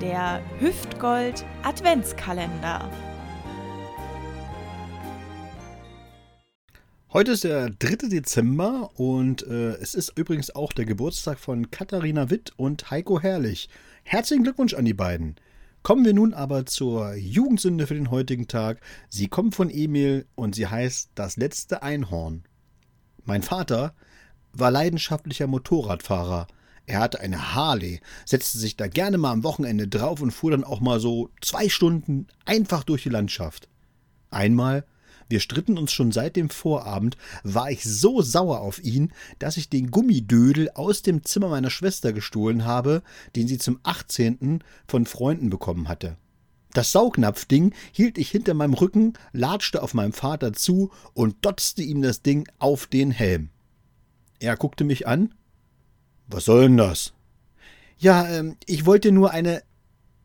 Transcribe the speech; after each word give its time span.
Der 0.00 0.40
Hüftgold 0.60 1.44
Adventskalender. 1.64 2.88
Heute 7.12 7.32
ist 7.32 7.42
der 7.42 7.70
3. 7.70 8.08
Dezember 8.08 8.90
und 8.94 9.44
äh, 9.44 9.70
es 9.72 9.96
ist 9.96 10.16
übrigens 10.16 10.54
auch 10.54 10.72
der 10.72 10.84
Geburtstag 10.84 11.40
von 11.40 11.72
Katharina 11.72 12.30
Witt 12.30 12.52
und 12.56 12.92
Heiko 12.92 13.20
Herrlich. 13.20 13.68
Herzlichen 14.04 14.44
Glückwunsch 14.44 14.74
an 14.74 14.84
die 14.84 14.94
beiden. 14.94 15.34
Kommen 15.82 16.04
wir 16.04 16.14
nun 16.14 16.32
aber 16.32 16.64
zur 16.64 17.14
Jugendsünde 17.14 17.88
für 17.88 17.94
den 17.94 18.12
heutigen 18.12 18.46
Tag. 18.46 18.80
Sie 19.08 19.26
kommt 19.26 19.56
von 19.56 19.68
Emil 19.68 20.26
und 20.36 20.54
sie 20.54 20.68
heißt 20.68 21.10
Das 21.16 21.36
letzte 21.36 21.82
Einhorn. 21.82 22.44
Mein 23.24 23.42
Vater 23.42 23.96
war 24.52 24.70
leidenschaftlicher 24.70 25.48
Motorradfahrer. 25.48 26.46
Er 26.88 27.00
hatte 27.00 27.20
eine 27.20 27.54
Harley, 27.54 28.00
setzte 28.24 28.58
sich 28.58 28.76
da 28.76 28.88
gerne 28.88 29.18
mal 29.18 29.32
am 29.32 29.44
Wochenende 29.44 29.86
drauf 29.86 30.20
und 30.20 30.30
fuhr 30.30 30.50
dann 30.50 30.64
auch 30.64 30.80
mal 30.80 31.00
so 31.00 31.30
zwei 31.42 31.68
Stunden 31.68 32.26
einfach 32.46 32.82
durch 32.82 33.02
die 33.02 33.10
Landschaft. 33.10 33.68
Einmal 34.30 34.84
wir 35.28 35.40
stritten 35.40 35.76
uns 35.76 35.92
schon 35.92 36.10
seit 36.10 36.36
dem 36.36 36.48
Vorabend, 36.48 37.16
war 37.42 37.70
ich 37.70 37.84
so 37.84 38.22
sauer 38.22 38.60
auf 38.60 38.82
ihn, 38.82 39.12
dass 39.38 39.58
ich 39.58 39.68
den 39.68 39.90
Gummidödel 39.90 40.70
aus 40.70 41.02
dem 41.02 41.22
Zimmer 41.22 41.48
meiner 41.48 41.70
Schwester 41.70 42.12
gestohlen 42.12 42.64
habe, 42.64 43.02
den 43.36 43.46
sie 43.46 43.58
zum 43.58 43.78
18. 43.82 44.64
von 44.86 45.04
Freunden 45.04 45.50
bekommen 45.50 45.88
hatte. 45.88 46.16
Das 46.72 46.92
Saugnapfding 46.92 47.74
hielt 47.92 48.18
ich 48.18 48.30
hinter 48.30 48.54
meinem 48.54 48.74
Rücken, 48.74 49.14
latschte 49.32 49.82
auf 49.82 49.94
meinem 49.94 50.12
Vater 50.12 50.52
zu 50.52 50.90
und 51.12 51.36
dotzte 51.42 51.82
ihm 51.82 52.02
das 52.02 52.22
Ding 52.22 52.48
auf 52.58 52.86
den 52.86 53.10
Helm. 53.10 53.50
Er 54.38 54.56
guckte 54.56 54.84
mich 54.84 55.06
an. 55.06 55.34
Was 56.28 56.44
soll 56.44 56.62
denn 56.62 56.76
das? 56.76 57.14
Ja, 57.96 58.28
ähm, 58.28 58.56
ich 58.66 58.86
wollte 58.86 59.12
nur 59.12 59.32
eine 59.32 59.62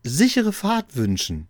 sichere 0.03 0.51
Fahrt 0.51 0.95
wünschen. 0.95 1.47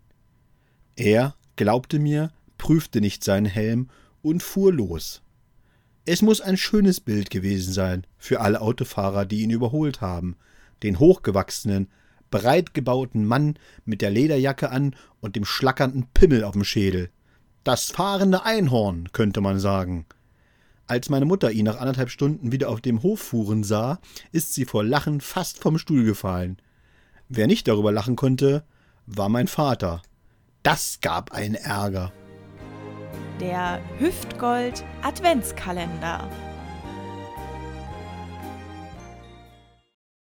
Er 0.95 1.35
glaubte 1.55 1.99
mir, 1.99 2.32
prüfte 2.57 3.01
nicht 3.01 3.23
seinen 3.23 3.48
Helm 3.48 3.90
und 4.21 4.43
fuhr 4.43 4.71
los. 4.71 5.23
Es 6.05 6.21
muss 6.21 6.40
ein 6.40 6.57
schönes 6.57 6.99
Bild 6.99 7.29
gewesen 7.32 7.73
sein 7.73 8.05
für 8.18 8.41
alle 8.41 8.62
Autofahrer, 8.62 9.26
die 9.26 9.41
ihn 9.41 9.49
überholt 9.49 10.01
haben. 10.01 10.35
Den 10.84 10.99
hochgewachsenen, 10.99 11.90
breit 12.29 12.73
gebauten 12.73 13.26
Mann 13.26 13.57
mit 13.85 14.01
der 14.01 14.12
Lederjacke 14.12 14.70
an 14.70 14.95
und 15.20 15.35
dem 15.35 15.45
schlackernden 15.45 16.07
Pimmel 16.13 16.43
auf 16.43 16.54
dem 16.54 16.63
Schädel. 16.63 17.10
Das 17.63 17.91
fahrende 17.91 18.43
Einhorn, 18.43 19.10
könnte 19.13 19.41
man 19.41 19.60
sagen. 19.60 20.05
Als 20.87 21.09
meine 21.09 21.26
Mutter 21.26 21.51
ihn 21.51 21.65
nach 21.65 21.79
anderthalb 21.79 22.09
Stunden 22.09 22.51
wieder 22.51 22.70
auf 22.70 22.81
dem 22.81 23.03
Hof 23.03 23.21
fuhren 23.21 23.63
sah, 23.63 23.99
ist 24.31 24.53
sie 24.53 24.65
vor 24.65 24.84
Lachen 24.84 25.21
fast 25.21 25.59
vom 25.59 25.77
Stuhl 25.77 26.03
gefallen. 26.03 26.57
Wer 27.29 27.48
nicht 27.48 27.67
darüber 27.67 27.91
lachen 27.91 28.15
konnte, 28.15 28.63
war 29.05 29.29
mein 29.29 29.48
Vater. 29.48 30.01
Das 30.61 30.99
gab 31.01 31.31
einen 31.31 31.55
Ärger 31.55 32.11
der 33.39 33.81
Hüftgold 33.99 34.84
Adventskalender. 35.01 36.29